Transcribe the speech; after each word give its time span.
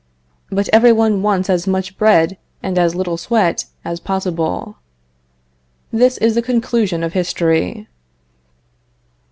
But 0.49 0.67
every 0.73 0.91
one 0.91 1.21
wants 1.21 1.47
as 1.47 1.67
much 1.67 1.95
bread 1.95 2.39
and 2.63 2.79
as 2.79 2.95
little 2.95 3.17
sweat 3.17 3.65
as 3.85 3.99
possible. 3.99 4.77
This 5.93 6.17
is 6.17 6.33
the 6.33 6.41
conclusion 6.41 7.03
of 7.03 7.13
history. 7.13 7.87